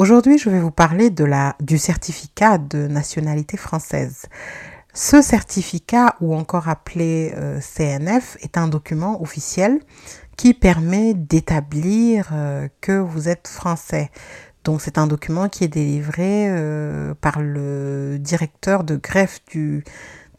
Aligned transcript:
Aujourd'hui, 0.00 0.38
je 0.38 0.48
vais 0.48 0.60
vous 0.60 0.70
parler 0.70 1.10
du 1.10 1.76
certificat 1.76 2.56
de 2.56 2.86
nationalité 2.86 3.58
française. 3.58 4.30
Ce 4.94 5.20
certificat, 5.20 6.16
ou 6.22 6.34
encore 6.34 6.70
appelé 6.70 7.34
euh, 7.36 7.60
CNF, 7.60 8.38
est 8.40 8.56
un 8.56 8.66
document 8.66 9.20
officiel 9.20 9.78
qui 10.38 10.54
permet 10.54 11.12
d'établir 11.12 12.30
euh, 12.32 12.68
que 12.80 12.92
vous 12.92 13.28
êtes 13.28 13.46
français. 13.46 14.10
Donc 14.64 14.80
c'est 14.80 14.96
un 14.96 15.06
document 15.06 15.50
qui 15.50 15.64
est 15.64 15.68
délivré 15.68 16.46
euh, 16.48 17.12
par 17.20 17.42
le 17.42 18.16
directeur 18.18 18.84
de 18.84 18.96
greffe 18.96 19.40
du 19.50 19.84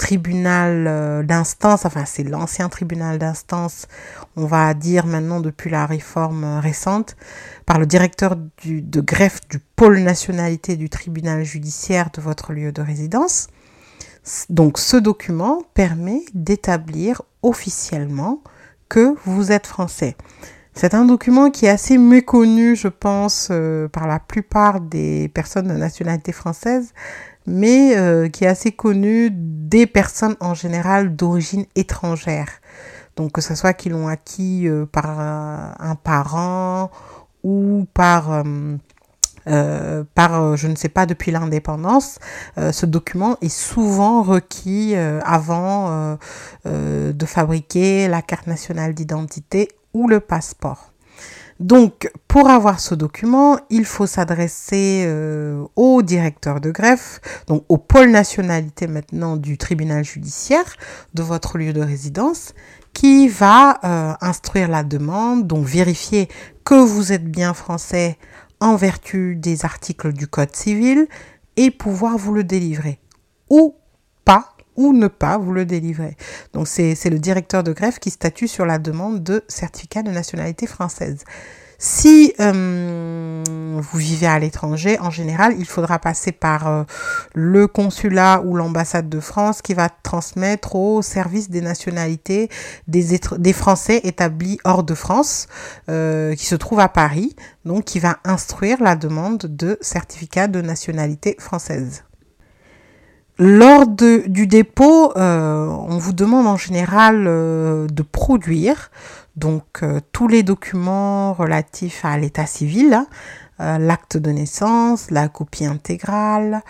tribunal 0.01 0.87
euh, 0.87 1.21
d'instance, 1.21 1.85
enfin 1.85 2.05
c'est 2.05 2.23
l'ancien 2.23 2.69
tribunal 2.69 3.19
d'instance, 3.19 3.87
on 4.35 4.47
va 4.47 4.73
dire 4.73 5.05
maintenant 5.05 5.41
depuis 5.41 5.69
la 5.69 5.85
réforme 5.85 6.57
récente, 6.57 7.15
par 7.67 7.77
le 7.77 7.85
directeur 7.85 8.35
de 8.65 9.01
greffe 9.01 9.41
du 9.47 9.59
pôle 9.59 9.99
nationalité 9.99 10.75
du 10.75 10.89
tribunal 10.89 11.43
judiciaire 11.43 12.09
de 12.15 12.19
votre 12.19 12.51
lieu 12.51 12.71
de 12.71 12.81
résidence. 12.81 13.47
Donc 14.49 14.79
ce 14.79 14.97
document 14.97 15.61
permet 15.75 16.23
d'établir 16.33 17.21
officiellement 17.43 18.41
que 18.89 19.13
vous 19.25 19.51
êtes 19.51 19.67
français. 19.67 20.15
C'est 20.73 20.95
un 20.95 21.05
document 21.05 21.51
qui 21.51 21.65
est 21.65 21.69
assez 21.69 21.97
méconnu, 21.97 22.75
je 22.75 22.87
pense, 22.87 23.49
euh, 23.51 23.87
par 23.89 24.07
la 24.07 24.19
plupart 24.19 24.79
des 24.79 25.29
personnes 25.29 25.67
de 25.67 25.73
nationalité 25.73 26.31
française, 26.31 26.93
mais 27.45 27.97
euh, 27.97 28.29
qui 28.29 28.43
est 28.43 28.47
assez 28.47 28.71
connu 28.71 29.29
des 29.31 29.87
personnes 29.87 30.35
en 30.39 30.53
général 30.53 31.15
d'origine 31.15 31.65
étrangère. 31.75 32.49
Donc 33.15 33.33
que 33.33 33.41
ce 33.41 33.55
soit 33.55 33.73
qu'ils 33.73 33.91
l'ont 33.91 34.07
acquis 34.07 34.67
euh, 34.67 34.85
par 34.85 35.19
un, 35.19 35.95
parent 35.95 36.91
ou 37.43 37.87
par, 37.93 38.43
euh, 39.47 40.03
par 40.15 40.55
je 40.55 40.67
ne 40.67 40.75
sais 40.75 40.89
pas, 40.89 41.05
depuis 41.05 41.31
l'indépendance, 41.31 42.19
ce 42.57 42.85
document 42.85 43.37
est 43.41 43.49
souvent 43.49 44.21
requis 44.21 44.95
avant 44.95 46.17
de 46.65 47.25
fabriquer 47.25 48.07
la 48.07 48.21
carte 48.21 48.47
nationale 48.47 48.93
d'identité 48.93 49.69
ou 49.93 50.07
le 50.07 50.19
passeport. 50.19 50.90
Donc, 51.61 52.11
pour 52.27 52.49
avoir 52.49 52.79
ce 52.79 52.95
document, 52.95 53.59
il 53.69 53.85
faut 53.85 54.07
s'adresser 54.07 55.03
euh, 55.05 55.63
au 55.75 56.01
directeur 56.01 56.59
de 56.59 56.71
greffe, 56.71 57.21
donc 57.45 57.63
au 57.69 57.77
pôle 57.77 58.09
nationalité 58.09 58.87
maintenant 58.87 59.37
du 59.37 59.59
tribunal 59.59 60.03
judiciaire 60.03 60.65
de 61.13 61.21
votre 61.21 61.59
lieu 61.59 61.71
de 61.71 61.81
résidence, 61.81 62.55
qui 62.93 63.27
va 63.27 63.79
euh, 63.83 64.13
instruire 64.21 64.69
la 64.69 64.83
demande, 64.83 65.45
donc 65.45 65.67
vérifier 65.67 66.29
que 66.65 66.73
vous 66.73 67.11
êtes 67.11 67.29
bien 67.29 67.53
français 67.53 68.17
en 68.59 68.75
vertu 68.75 69.35
des 69.35 69.63
articles 69.63 70.13
du 70.13 70.25
Code 70.27 70.55
civil 70.55 71.07
et 71.57 71.69
pouvoir 71.69 72.17
vous 72.17 72.33
le 72.33 72.43
délivrer. 72.43 72.99
Ou 74.81 74.93
ne 74.93 75.07
pas 75.07 75.37
vous 75.37 75.53
le 75.53 75.65
délivrer. 75.65 76.17
Donc 76.53 76.67
c'est 76.67 77.09
le 77.09 77.19
directeur 77.19 77.63
de 77.63 77.71
greffe 77.71 77.99
qui 77.99 78.09
statue 78.09 78.47
sur 78.47 78.65
la 78.65 78.79
demande 78.79 79.23
de 79.23 79.43
certificat 79.47 80.01
de 80.01 80.11
nationalité 80.11 80.65
française. 80.65 81.23
Si 81.83 82.31
euh, 82.39 83.43
vous 83.75 83.97
vivez 83.97 84.27
à 84.27 84.37
l'étranger, 84.37 84.99
en 84.99 85.09
général, 85.09 85.55
il 85.57 85.65
faudra 85.65 85.97
passer 85.97 86.31
par 86.31 86.67
euh, 86.67 86.83
le 87.33 87.65
consulat 87.65 88.43
ou 88.45 88.55
l'ambassade 88.55 89.09
de 89.09 89.19
France 89.19 89.63
qui 89.63 89.73
va 89.73 89.89
transmettre 89.89 90.75
au 90.75 91.01
service 91.01 91.49
des 91.49 91.61
nationalités 91.61 92.49
des, 92.87 93.19
des 93.39 93.53
Français 93.53 93.99
établis 94.03 94.59
hors 94.63 94.83
de 94.83 94.93
France, 94.93 95.47
euh, 95.89 96.35
qui 96.35 96.45
se 96.45 96.53
trouve 96.53 96.79
à 96.79 96.87
Paris, 96.87 97.35
donc 97.65 97.85
qui 97.85 97.97
va 97.97 98.19
instruire 98.25 98.77
la 98.83 98.95
demande 98.95 99.39
de 99.39 99.79
certificat 99.81 100.47
de 100.47 100.61
nationalité 100.61 101.35
française. 101.39 102.03
Lors 103.43 103.87
du 103.87 104.45
dépôt, 104.45 105.17
euh, 105.17 105.65
on 105.65 105.97
vous 105.97 106.13
demande 106.13 106.45
en 106.45 106.57
général 106.57 107.25
euh, 107.27 107.87
de 107.87 108.03
produire 108.03 108.91
donc 109.35 109.81
euh, 109.81 109.99
tous 110.11 110.27
les 110.27 110.43
documents 110.43 111.33
relatifs 111.33 112.05
à 112.05 112.19
l'état 112.19 112.45
civil, 112.45 112.93
hein, 113.57 113.79
l'acte 113.79 114.15
de 114.15 114.29
naissance, 114.29 115.09
la 115.09 115.27
copie 115.27 115.65
intégrale, 115.65 116.61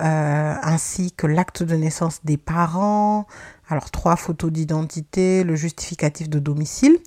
ainsi 0.00 1.12
que 1.12 1.28
l'acte 1.28 1.62
de 1.62 1.76
naissance 1.76 2.18
des 2.24 2.38
parents, 2.38 3.28
alors 3.68 3.92
trois 3.92 4.16
photos 4.16 4.50
d'identité, 4.50 5.44
le 5.44 5.54
justificatif 5.54 6.28
de 6.28 6.40
domicile. 6.40 6.98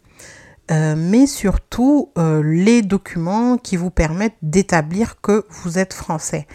mais 0.70 1.28
surtout 1.28 2.12
les 2.18 2.82
documents 2.82 3.58
qui 3.58 3.76
vous 3.76 3.92
permettent 3.92 4.38
d'établir 4.42 5.20
que 5.22 5.46
vous 5.50 5.78
êtes 5.78 5.94
français. 5.94 6.48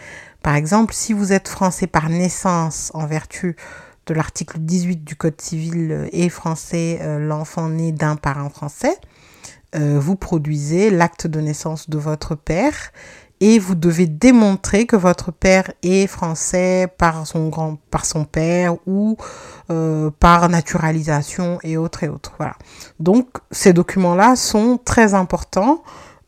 Par 0.45 0.57
exemple, 0.57 0.93
si 0.93 1.15
vous 1.15 1.33
êtes 1.33 1.49
français 1.49 1.87
par 1.87 2.11
naissance 2.11 2.91
en 2.93 3.07
vertu 3.07 3.57
de 4.05 4.13
l'article 4.13 4.59
18 4.59 5.03
du 5.03 5.17
Code 5.17 5.41
civil 5.41 6.07
et 6.13 6.29
français, 6.29 6.99
euh, 7.01 7.19
l'enfant 7.19 7.71
né 7.71 7.93
d'un 7.93 8.17
parent 8.17 8.51
français, 8.51 8.95
euh, 9.75 9.99
vous 9.99 10.17
produisez 10.17 10.91
l'acte 10.91 11.27
de 11.27 11.41
naissance 11.41 11.89
de 11.89 11.97
votre 11.97 12.35
père 12.35 12.93
et 13.41 13.59
vous 13.59 13.75
devez 13.75 14.07
démontrer 14.07 14.85
que 14.85 14.97
votre 14.97 15.33
père 15.33 15.73
est 15.83 16.07
français 16.07 16.89
par 16.99 17.27
son 17.27 17.49
grand 17.49 17.79
par 17.91 18.05
son 18.05 18.27
père 18.27 18.77
ou 18.87 19.17
euh, 19.71 20.11
par 20.21 20.51
naturalisation 20.51 21.59
et 21.63 21.79
autres 21.79 22.05
et 22.05 22.09
autres. 22.11 22.35
Voilà. 22.37 22.57
Donc 23.01 23.29
ces 23.51 23.73
documents 23.73 24.15
là 24.15 24.37
sont 24.37 24.79
très 24.85 25.15
importants 25.15 25.83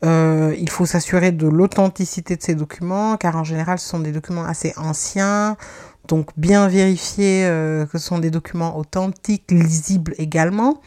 euh, 0.05 0.55
il 0.59 0.69
faut 0.69 0.87
s'assurer 0.87 1.33
de 1.33 1.47
l'authenticité 1.47 2.37
de 2.37 2.43
ces 2.43 2.55
documents, 2.55 3.17
car 3.17 3.37
en 3.37 3.45
général, 3.45 3.79
ce 3.79 3.89
sont 3.89 4.01
des 4.01 4.13
documents 4.13 4.45
assez 4.45 4.73
anciens. 4.77 5.57
Donc, 6.07 6.31
bien 6.37 6.69
vérifier 6.69 7.47
euh, 7.47 7.85
que 7.87 7.99
ce 7.99 8.07
sont 8.07 8.19
des 8.19 8.31
documents 8.31 8.79
authentiques, 8.79 9.51
lisibles 9.51 10.15
également. 10.19 10.81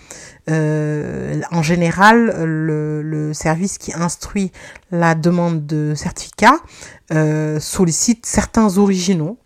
Euh, 0.50 1.42
en 1.52 1.62
général, 1.62 2.46
le, 2.46 3.34
service 3.34 3.78
qui 3.78 3.94
instruit 3.94 4.52
la 4.92 5.16
demande 5.16 5.66
de 5.66 5.94
certificat 5.96 6.56
sollicite 7.60 8.26
certains 8.26 8.78
originaux. 8.78 9.38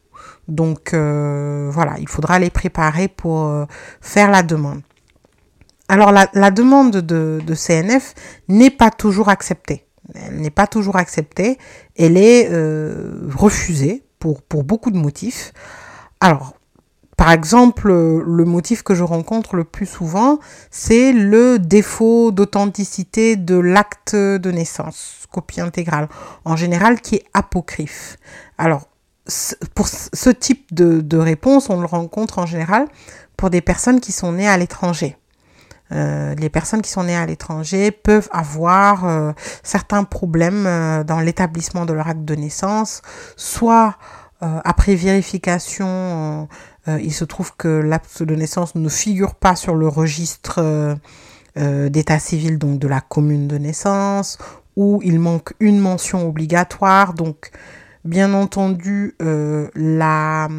Donc, 0.47 0.93
voilà, 0.93 1.95
il 1.99 2.07
faudra 2.07 2.39
les 2.39 2.49
préparer 2.49 3.07
pour 3.07 3.65
faire 4.01 4.29
la 4.29 4.43
demande. 4.43 4.81
Alors 5.89 6.11
la, 6.11 6.51
demande 6.51 6.97
de, 6.97 7.53
CNF 7.53 8.13
n'est 8.47 8.69
pas 8.69 8.89
toujours 8.89 9.29
acceptée. 9.29 9.85
Elle 10.15 10.41
n'est 10.41 10.49
pas 10.49 10.67
toujours 10.67 10.95
acceptée. 10.95 11.57
Elle 11.97 12.17
est 12.17 12.49
euh, 12.51 13.27
refusée 13.35 14.03
pour, 14.19 14.41
pour 14.41 14.63
beaucoup 14.63 14.91
de 14.91 14.97
motifs. 14.97 15.53
Alors, 16.19 16.55
par 17.17 17.31
exemple, 17.31 17.89
le 17.89 18.45
motif 18.45 18.81
que 18.81 18.95
je 18.95 19.03
rencontre 19.03 19.55
le 19.55 19.63
plus 19.63 19.85
souvent, 19.85 20.39
c'est 20.71 21.13
le 21.13 21.59
défaut 21.59 22.31
d'authenticité 22.31 23.35
de 23.35 23.55
l'acte 23.55 24.15
de 24.15 24.51
naissance, 24.51 25.27
copie 25.31 25.61
intégrale, 25.61 26.09
en 26.43 26.55
général 26.55 27.01
qui 27.01 27.15
est 27.15 27.25
apocryphe. 27.33 28.17
Alors, 28.57 28.87
pour 29.75 29.87
ce 29.87 30.29
type 30.29 30.73
de, 30.73 31.01
de 31.01 31.17
réponse, 31.17 31.69
on 31.69 31.79
le 31.79 31.85
rencontre 31.85 32.39
en 32.39 32.45
général 32.45 32.87
pour 33.37 33.49
des 33.49 33.61
personnes 33.61 34.01
qui 34.01 34.11
sont 34.11 34.33
nées 34.33 34.47
à 34.47 34.57
l'étranger. 34.57 35.17
Euh, 35.93 36.33
les 36.35 36.49
personnes 36.49 36.81
qui 36.81 36.89
sont 36.89 37.03
nées 37.03 37.15
à 37.15 37.25
l'étranger 37.25 37.91
peuvent 37.91 38.29
avoir 38.31 39.05
euh, 39.05 39.31
certains 39.61 40.03
problèmes 40.03 40.65
euh, 40.65 41.03
dans 41.03 41.19
l'établissement 41.19 41.85
de 41.85 41.93
leur 41.93 42.07
acte 42.07 42.25
de 42.25 42.35
naissance, 42.35 43.01
soit 43.35 43.95
après 44.65 44.95
vérification, 44.95 46.49
il 46.85 47.13
se 47.13 47.23
trouve 47.23 47.55
que 47.55 47.69
l'acte 47.69 48.23
de 48.23 48.35
naissance 48.35 48.75
ne 48.75 48.89
figure 48.89 49.35
pas 49.35 49.55
sur 49.55 49.73
le 49.73 49.87
registre 49.87 50.97
d'état 51.55 52.19
civil, 52.19 52.57
donc 52.57 52.77
de 52.77 52.89
la 52.89 52.99
commune 52.99 53.47
de 53.47 53.57
naissance, 53.57 54.37
ou 54.75 54.99
il 55.01 55.17
manque 55.17 55.53
une 55.61 55.79
mention 55.79 56.27
obligatoire, 56.27 57.13
donc 57.13 57.51
Bien 58.05 58.33
entendu, 58.33 59.15
la, 59.21 60.49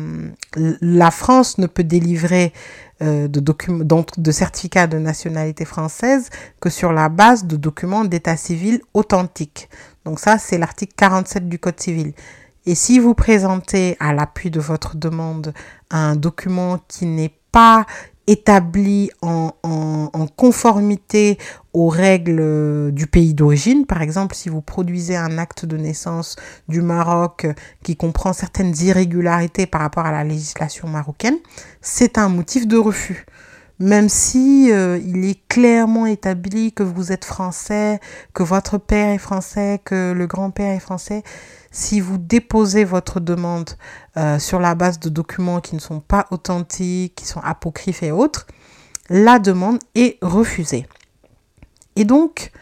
la 0.56 1.10
France 1.10 1.58
ne 1.58 1.66
peut 1.66 1.84
délivrer 1.84 2.54
de, 3.00 3.28
de 3.28 4.30
certificats 4.32 4.86
de 4.86 4.98
nationalité 4.98 5.64
française 5.64 6.30
que 6.60 6.70
sur 6.70 6.92
la 6.92 7.08
base 7.08 7.44
de 7.44 7.56
documents 7.56 8.04
d'état 8.04 8.36
civil 8.36 8.80
authentiques. 8.94 9.68
Donc 10.04 10.20
ça, 10.20 10.38
c'est 10.38 10.58
l'article 10.58 10.94
47 10.96 11.48
du 11.48 11.58
Code 11.58 11.80
civil. 11.80 12.12
Et 12.66 12.74
si 12.74 12.98
vous 12.98 13.14
présentez 13.14 13.96
à 14.00 14.12
l'appui 14.12 14.50
de 14.50 14.60
votre 14.60 14.96
demande 14.96 15.52
un 15.90 16.16
document 16.16 16.78
qui 16.88 17.06
n'est 17.06 17.34
pas 17.52 17.86
établi 18.26 19.10
en, 19.22 19.50
conformité 20.36 21.38
aux 21.72 21.88
règles 21.88 22.92
du 22.92 23.06
pays 23.06 23.34
d'origine. 23.34 23.86
Par 23.86 24.02
exemple, 24.02 24.34
si 24.34 24.48
vous 24.48 24.60
produisez 24.60 25.16
un 25.16 25.38
acte 25.38 25.64
de 25.66 25.76
naissance 25.76 26.36
du 26.68 26.80
Maroc 26.80 27.46
qui 27.82 27.96
comprend 27.96 28.32
certaines 28.32 28.74
irrégularités 28.80 29.66
par 29.66 29.82
rapport 29.82 30.06
à 30.06 30.12
la 30.12 30.24
législation 30.24 30.88
marocaine, 30.88 31.36
c'est 31.80 32.18
un 32.18 32.28
motif 32.28 32.66
de 32.66 32.76
refus 32.76 33.26
même 33.78 34.08
si 34.08 34.70
euh, 34.72 34.98
il 35.04 35.24
est 35.28 35.40
clairement 35.48 36.06
établi 36.06 36.72
que 36.72 36.82
vous 36.82 37.12
êtes 37.12 37.24
français, 37.24 38.00
que 38.32 38.42
votre 38.42 38.78
père 38.78 39.08
est 39.08 39.18
français, 39.18 39.80
que 39.84 40.12
le 40.12 40.26
grand-père 40.26 40.76
est 40.76 40.80
français, 40.80 41.22
si 41.74 42.00
vous 42.00 42.18
déposez 42.18 42.84
votre 42.84 43.18
demande 43.18 43.70
euh, 44.16 44.38
sur 44.38 44.60
la 44.60 44.76
base 44.76 45.00
de 45.00 45.08
documents 45.08 45.60
qui 45.60 45.74
ne 45.74 45.80
sont 45.80 45.98
pas 45.98 46.24
authentiques, 46.30 47.16
qui 47.16 47.26
sont 47.26 47.40
apocryphes 47.40 48.04
et 48.04 48.12
autres, 48.12 48.46
la 49.10 49.40
demande 49.40 49.80
est 49.96 50.16
refusée. 50.22 50.86
Et 51.96 52.04
donc, 52.04 52.52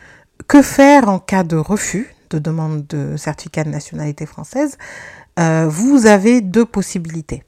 que 0.49 0.63
faire 0.63 1.11
en 1.11 1.19
cas 1.19 1.45
de 1.45 1.57
refus 1.57 2.15
de 2.31 2.39
demande 2.39 2.87
de 2.87 3.19
certificat 3.19 3.65
de 3.65 3.69
nationalité 3.69 4.25
française? 4.25 4.79
Euh, 5.39 5.69
Vous 5.69 6.07
avez 6.07 6.41
deux 6.41 6.65
possibilités. 6.65 7.45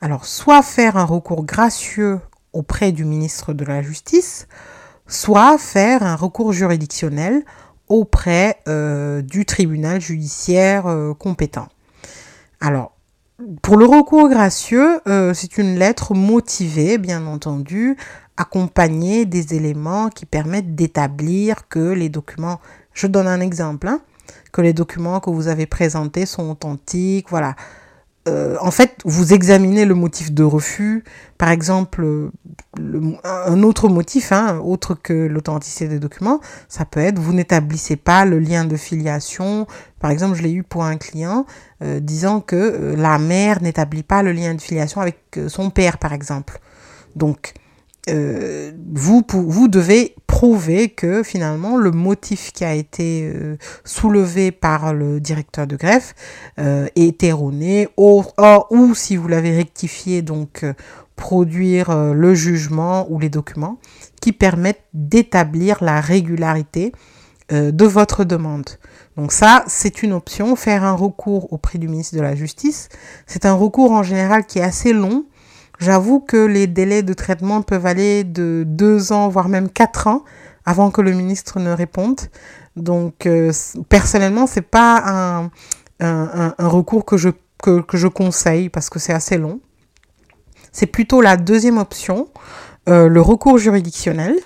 Alors, 0.00 0.24
soit 0.24 0.62
faire 0.62 0.96
un 0.96 1.04
recours 1.04 1.44
gracieux 1.44 2.20
auprès 2.52 2.92
du 2.92 3.04
ministre 3.04 3.52
de 3.52 3.64
la 3.64 3.82
Justice, 3.82 4.46
soit 5.08 5.58
faire 5.58 6.04
un 6.04 6.14
recours 6.14 6.52
juridictionnel 6.52 7.44
auprès 7.92 8.56
euh, 8.68 9.20
du 9.20 9.44
tribunal 9.44 10.00
judiciaire 10.00 10.86
euh, 10.86 11.12
compétent. 11.12 11.68
Alors, 12.58 12.96
pour 13.60 13.76
le 13.76 13.84
recours 13.84 14.30
gracieux, 14.30 15.00
euh, 15.06 15.34
c'est 15.34 15.58
une 15.58 15.78
lettre 15.78 16.14
motivée, 16.14 16.96
bien 16.96 17.26
entendu, 17.26 17.98
accompagnée 18.38 19.26
des 19.26 19.54
éléments 19.54 20.08
qui 20.08 20.24
permettent 20.24 20.74
d'établir 20.74 21.68
que 21.68 21.92
les 21.92 22.08
documents, 22.08 22.60
je 22.94 23.06
donne 23.06 23.26
un 23.26 23.40
exemple, 23.40 23.88
hein, 23.88 24.00
que 24.52 24.62
les 24.62 24.72
documents 24.72 25.20
que 25.20 25.28
vous 25.28 25.48
avez 25.48 25.66
présentés 25.66 26.24
sont 26.24 26.50
authentiques, 26.50 27.26
voilà, 27.28 27.56
euh, 28.28 28.56
en 28.60 28.70
fait, 28.70 28.98
vous 29.04 29.32
examinez 29.32 29.84
le 29.84 29.94
motif 29.94 30.32
de 30.32 30.44
refus. 30.44 31.02
Par 31.38 31.50
exemple, 31.50 32.30
un 33.24 33.62
autre 33.64 33.88
motif, 33.88 34.30
hein, 34.30 34.60
autre 34.62 34.94
que 34.94 35.12
l'authenticité 35.12 35.88
des 35.88 35.98
documents, 35.98 36.40
ça 36.68 36.84
peut 36.84 37.00
être 37.00 37.18
vous 37.18 37.32
n'établissez 37.32 37.96
pas 37.96 38.24
le 38.24 38.38
lien 38.38 38.64
de 38.64 38.76
filiation. 38.76 39.66
Par 39.98 40.12
exemple, 40.12 40.36
je 40.36 40.42
l'ai 40.42 40.52
eu 40.52 40.62
pour 40.62 40.84
un 40.84 40.98
client 40.98 41.46
euh, 41.82 41.98
disant 41.98 42.40
que 42.40 42.56
euh, 42.56 42.96
la 42.96 43.18
mère 43.18 43.60
n'établit 43.60 44.04
pas 44.04 44.22
le 44.22 44.32
lien 44.32 44.54
de 44.54 44.60
filiation 44.60 45.00
avec 45.00 45.18
son 45.48 45.70
père, 45.70 45.98
par 45.98 46.12
exemple. 46.12 46.60
Donc, 47.16 47.54
vous, 48.08 49.22
vous 49.30 49.68
devez 49.68 50.14
prouver 50.32 50.88
que 50.88 51.22
finalement 51.22 51.76
le 51.76 51.90
motif 51.90 52.52
qui 52.52 52.64
a 52.64 52.74
été 52.74 53.30
euh, 53.32 53.56
soulevé 53.84 54.50
par 54.50 54.94
le 54.94 55.20
directeur 55.20 55.66
de 55.66 55.76
greffe 55.76 56.14
euh, 56.58 56.88
est 56.96 57.22
erroné 57.22 57.86
ou, 57.96 58.24
ou 58.70 58.94
si 58.94 59.14
vous 59.14 59.28
l'avez 59.28 59.54
rectifié 59.54 60.22
donc 60.22 60.64
euh, 60.64 60.72
produire 61.14 61.94
le 61.94 62.34
jugement 62.34 63.06
ou 63.08 63.20
les 63.20 63.28
documents 63.28 63.78
qui 64.20 64.32
permettent 64.32 64.82
d'établir 64.94 65.84
la 65.84 66.00
régularité 66.00 66.90
de 67.50 67.84
votre 67.84 68.24
demande. 68.24 68.64
Donc 69.16 69.30
ça, 69.30 69.62
c'est 69.68 70.02
une 70.02 70.14
option, 70.14 70.56
faire 70.56 70.84
un 70.84 70.94
recours 70.94 71.52
auprès 71.52 71.78
du 71.78 71.86
ministre 71.86 72.16
de 72.16 72.22
la 72.22 72.34
Justice. 72.34 72.88
C'est 73.26 73.44
un 73.44 73.52
recours 73.52 73.92
en 73.92 74.02
général 74.02 74.46
qui 74.46 74.58
est 74.58 74.62
assez 74.62 74.94
long 74.94 75.26
J'avoue 75.82 76.20
que 76.20 76.36
les 76.36 76.68
délais 76.68 77.02
de 77.02 77.12
traitement 77.12 77.60
peuvent 77.60 77.86
aller 77.86 78.22
de 78.22 78.62
deux 78.64 79.10
ans, 79.10 79.28
voire 79.28 79.48
même 79.48 79.68
quatre 79.68 80.06
ans, 80.06 80.22
avant 80.64 80.92
que 80.92 81.00
le 81.00 81.10
ministre 81.10 81.58
ne 81.58 81.72
réponde. 81.72 82.20
Donc, 82.76 83.26
euh, 83.26 83.50
personnellement, 83.88 84.46
c'est 84.46 84.62
pas 84.62 85.02
un, 85.04 85.50
un, 85.98 86.54
un, 86.56 86.68
recours 86.68 87.04
que 87.04 87.16
je, 87.16 87.30
que, 87.60 87.80
que 87.80 87.96
je 87.96 88.06
conseille 88.06 88.68
parce 88.68 88.90
que 88.90 89.00
c'est 89.00 89.12
assez 89.12 89.38
long. 89.38 89.58
C'est 90.70 90.86
plutôt 90.86 91.20
la 91.20 91.36
deuxième 91.36 91.78
option, 91.78 92.28
euh, 92.88 93.08
le 93.08 93.20
recours 93.20 93.58
juridictionnel. 93.58 94.36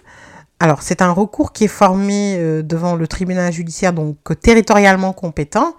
Alors, 0.58 0.82
c'est 0.82 1.02
un 1.02 1.12
recours 1.12 1.52
qui 1.52 1.64
est 1.64 1.68
formé 1.68 2.36
euh, 2.38 2.62
devant 2.62 2.96
le 2.96 3.06
tribunal 3.06 3.52
judiciaire, 3.52 3.92
donc 3.92 4.16
territorialement 4.40 5.12
compétent, 5.12 5.74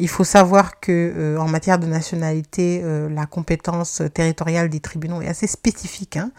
il 0.00 0.08
faut 0.08 0.24
savoir 0.24 0.78
que 0.78 0.92
euh, 0.92 1.38
en 1.38 1.48
matière 1.48 1.78
de 1.78 1.86
nationalité, 1.86 2.80
euh, 2.84 3.08
la 3.08 3.26
compétence 3.26 4.00
territoriale 4.14 4.68
des 4.68 4.78
tribunaux 4.78 5.22
est 5.22 5.26
assez 5.26 5.48
spécifique. 5.48 6.16
Hein. 6.16 6.30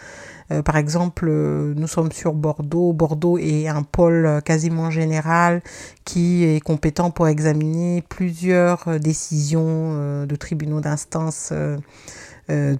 Euh, 0.51 0.62
par 0.62 0.77
exemple, 0.77 1.30
nous 1.30 1.88
sommes 1.88 2.13
sur 2.13 2.33
Bordeaux. 2.33 2.94
Bordeaux 2.94 3.38
est 3.38 3.68
un 3.68 3.83
pôle 3.83 4.42
quasiment 4.45 4.89
général 4.92 5.62
qui 6.06 6.45
est 6.45 6.62
compétent 6.62 7.12
pour 7.12 7.27
examiner 7.27 8.01
plusieurs 8.07 9.00
décisions 9.00 10.25
de 10.25 10.35
tribunaux 10.35 10.80
d'instance. 10.80 11.53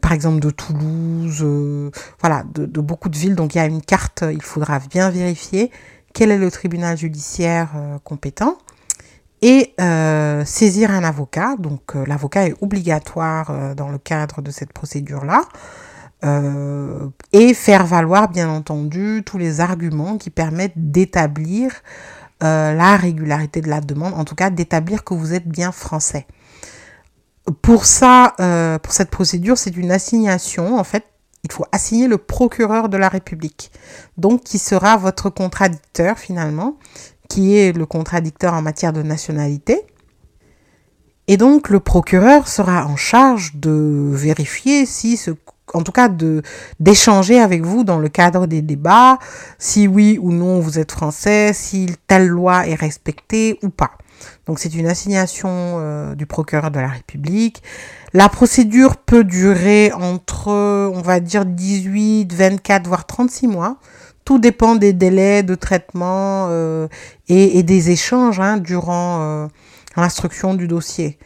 Par 0.02 0.14
exemple 0.14 0.40
de 0.40 0.50
Toulouse, 0.50 1.46
voilà, 2.20 2.44
de, 2.54 2.82
beaucoup 2.82 3.10
de 3.10 3.18
villes. 3.18 3.36
Donc 3.36 3.56
il 3.56 3.60
y 3.60 3.62
a 3.62 3.66
une 3.66 3.82
carte, 3.82 4.24
il 4.32 4.42
faudra 4.42 4.80
bien 4.80 5.10
vérifier 5.10 5.72
quel 6.14 6.32
est 6.32 6.38
le 6.38 6.50
tribunal 6.50 6.98
judiciaire 6.98 7.70
compétent 8.04 8.58
et 9.42 9.74
euh, 9.80 10.44
saisir 10.46 10.92
un 10.92 11.04
avocat. 11.04 11.56
Donc 11.58 11.96
euh, 11.96 12.06
l'avocat 12.06 12.48
est 12.48 12.56
obligatoire 12.62 13.50
euh, 13.50 13.76
dans 13.76 13.90
le 13.90 13.98
cadre 13.98 14.42
de 14.42 14.52
cette 14.52 14.74
procédure-là. 14.74 15.44
et 17.32 17.54
faire 17.54 17.86
valoir, 17.86 18.28
bien 18.28 18.50
entendu, 18.50 19.24
tous 19.26 19.38
les 19.38 19.62
arguments 19.62 20.18
qui 20.18 20.30
permettent 20.30 20.74
d'établir 20.76 21.72
la 22.42 22.98
régularité 22.98 23.62
de 23.62 23.70
la 23.70 23.80
demande, 23.80 24.14
en 24.14 24.26
tout 24.26 24.36
cas 24.36 24.50
d'établir 24.50 25.06
que 25.06 25.14
vous 25.14 25.34
êtes 25.34 25.48
bien 25.48 25.72
français. 25.72 26.26
Pour 27.62 27.86
ça, 27.86 28.34
pour 28.84 28.94
cette 28.94 29.10
procédure, 29.10 29.58
c'est 29.58 29.76
une 29.76 29.92
assignation. 29.92 30.78
En 30.78 30.84
fait, 30.84 31.06
il 31.44 31.52
faut 31.52 31.66
assigner 31.72 32.08
le 32.08 32.18
procureur 32.18 32.90
de 32.90 32.98
la 32.98 33.10
République, 33.10 33.72
donc 34.18 34.44
qui 34.44 34.60
sera 34.60 34.98
votre 34.98 35.30
contradicteur 35.30 36.18
finalement, 36.18 36.78
qui 37.30 37.58
est 37.58 37.72
le 37.72 37.86
contradicteur 37.86 38.54
en 38.54 38.62
matière 38.62 38.92
de 38.92 39.02
nationalité. 39.02 39.82
Et 41.28 41.38
donc 41.38 41.70
le 41.70 41.80
procureur 41.80 42.48
sera 42.48 42.88
en 42.88 42.96
charge 42.96 43.56
de 43.56 44.10
vérifier 44.12 44.86
si 44.86 45.20
en 45.76 45.84
tout 45.84 45.92
cas 45.92 46.10
d'échanger 46.80 47.40
avec 47.40 47.64
vous 47.64 47.84
dans 47.84 48.00
le 48.00 48.10
cadre 48.10 48.48
des 48.48 48.64
débats 48.64 49.20
si 49.60 49.88
oui 49.88 50.18
ou 50.20 50.32
non 50.32 50.60
vous 50.60 50.80
êtes 50.80 50.92
français, 50.92 51.54
si 51.54 51.86
telle 52.08 52.28
loi 52.28 52.68
est 52.68 52.74
respectée 52.74 53.60
ou 53.62 53.70
pas. 53.70 53.92
Donc 54.46 54.60
c'est 54.60 54.74
une 54.74 54.88
assignation 54.88 55.50
euh, 55.50 56.16
du 56.16 56.26
procureur 56.26 56.72
de 56.72 56.80
la 56.80 56.88
République. 56.88 57.62
La 58.14 58.30
procédure 58.30 58.98
peut 58.98 59.24
durer 59.24 59.92
entre 59.94 60.50
on 60.50 61.02
va 61.02 61.20
dire 61.20 61.46
18, 61.46 62.34
24 62.34 62.88
voire 62.88 63.06
36 63.06 63.48
mois. 63.48 63.78
Tout 64.26 64.40
dépend 64.40 64.76
des 64.76 64.94
délais 64.94 65.44
de 65.44 65.56
traitement 65.56 66.48
euh, 66.50 66.88
et, 67.28 67.64
des 67.64 67.90
échanges 67.92 68.40
hein, 68.40 68.58
durant 68.58 69.22
euh, 69.22 69.48
l'instruction 69.96 70.54
du 70.54 70.68
dossier. 70.68 71.18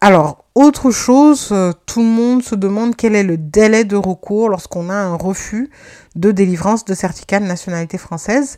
Alors, 0.00 0.46
autre 0.54 0.90
chose, 0.90 1.54
tout 1.84 2.00
le 2.00 2.06
monde 2.06 2.42
se 2.42 2.54
demande 2.54 2.96
quel 2.96 3.14
est 3.14 3.22
le 3.22 3.36
délai 3.36 3.84
de 3.84 3.96
recours 3.96 4.48
lorsqu'on 4.48 4.88
a 4.88 4.94
un 4.94 5.16
refus 5.16 5.68
de 6.16 6.32
délivrance 6.32 6.86
de 6.86 6.94
certificat 6.94 7.38
de 7.38 7.44
nationalité 7.44 7.98
française. 7.98 8.56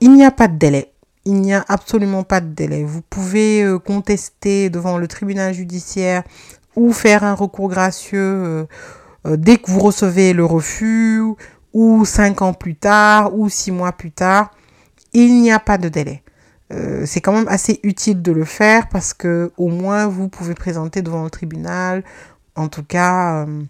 il 0.00 0.12
n'y 0.12 0.24
a 0.24 0.30
pas 0.30 0.46
de 0.46 0.56
délai. 0.56 0.92
Il 1.28 1.40
n'y 1.42 1.52
a 1.52 1.64
absolument 1.68 2.24
pas 2.24 2.40
de 2.40 2.48
délai. 2.48 2.84
Vous 2.84 3.02
pouvez 3.02 3.62
contester 3.84 4.70
devant 4.70 4.96
le 4.96 5.06
tribunal 5.06 5.52
judiciaire 5.52 6.22
ou 6.74 6.92
faire 6.92 7.22
un 7.22 7.34
recours 7.34 7.68
gracieux 7.68 8.66
dès 9.24 9.58
que 9.58 9.70
vous 9.70 9.80
recevez 9.80 10.32
le 10.32 10.44
refus 10.46 11.22
ou 11.72 12.04
cinq 12.04 12.42
ans 12.42 12.54
plus 12.54 12.74
tard, 12.74 13.34
ou 13.36 13.48
six 13.48 13.70
mois 13.70 13.92
plus 13.92 14.10
tard, 14.10 14.50
il 15.12 15.40
n'y 15.40 15.52
a 15.52 15.58
pas 15.58 15.78
de 15.78 15.88
délai. 15.88 16.22
Euh, 16.72 17.04
c'est 17.06 17.20
quand 17.20 17.32
même 17.32 17.48
assez 17.48 17.80
utile 17.82 18.20
de 18.20 18.32
le 18.32 18.44
faire 18.44 18.88
parce 18.88 19.14
que 19.14 19.52
au 19.56 19.68
moins 19.68 20.06
vous 20.06 20.28
pouvez 20.28 20.54
présenter 20.54 21.02
devant 21.02 21.24
le 21.24 21.30
tribunal, 21.30 22.04
en 22.56 22.68
tout 22.68 22.82
cas, 22.82 23.46
euh, 23.46 23.62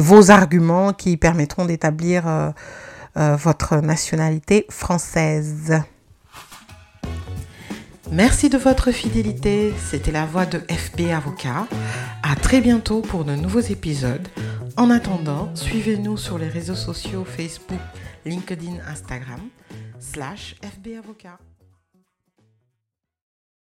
vos 0.00 0.30
arguments 0.30 0.92
qui 0.92 1.16
permettront 1.16 1.64
d'établir 1.64 2.26
euh, 2.26 3.36
votre 3.36 3.76
nationalité 3.76 4.66
française. 4.68 5.80
Merci 8.14 8.48
de 8.48 8.58
votre 8.58 8.92
fidélité, 8.92 9.74
c'était 9.76 10.12
la 10.12 10.24
voix 10.24 10.46
de 10.46 10.58
FB 10.58 11.10
Avocat. 11.12 11.66
À 12.22 12.36
très 12.36 12.60
bientôt 12.60 13.00
pour 13.00 13.24
de 13.24 13.34
nouveaux 13.34 13.58
épisodes. 13.58 14.28
En 14.76 14.88
attendant, 14.90 15.52
suivez-nous 15.56 16.16
sur 16.16 16.38
les 16.38 16.46
réseaux 16.46 16.76
sociaux 16.76 17.24
Facebook, 17.24 17.80
LinkedIn, 18.24 18.76
Instagram, 18.86 19.40
slash 19.98 20.54
FB 20.62 20.96
Avocat. 20.96 21.40